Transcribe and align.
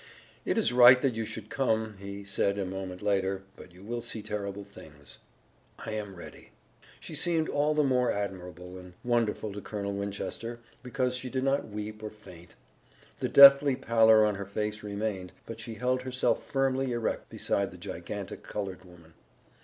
"It 0.45 0.57
is 0.57 0.73
right 0.73 0.99
that 1.03 1.13
you 1.13 1.25
should 1.25 1.51
come," 1.51 1.97
he 1.99 2.23
said 2.23 2.57
a 2.57 2.65
moment 2.65 3.03
later, 3.03 3.43
"but 3.55 3.71
you 3.71 3.83
will 3.83 4.01
see 4.01 4.23
terrible 4.23 4.63
things." 4.63 5.19
"I 5.77 5.91
am 5.91 6.15
ready." 6.15 6.49
She 6.99 7.13
seemed 7.13 7.47
all 7.47 7.75
the 7.75 7.83
more 7.83 8.11
admirable 8.11 8.79
and 8.79 8.93
wonderful 9.03 9.53
to 9.53 9.61
Colonel 9.61 9.93
Winchester, 9.93 10.59
because 10.81 11.13
she 11.15 11.29
did 11.29 11.43
not 11.43 11.69
weep 11.69 12.01
or 12.01 12.09
faint. 12.09 12.55
The 13.19 13.29
deathly 13.29 13.75
pallor 13.75 14.25
on 14.25 14.33
her 14.33 14.45
face 14.47 14.81
remained, 14.81 15.33
but 15.45 15.59
she 15.59 15.75
held 15.75 16.01
herself 16.01 16.47
firmly 16.47 16.93
erect 16.93 17.29
beside 17.29 17.69
the 17.69 17.77
gigantic 17.77 18.41
colored 18.41 18.83
woman. 18.83 19.13